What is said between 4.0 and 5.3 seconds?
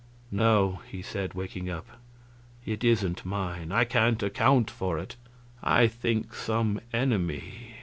account for it.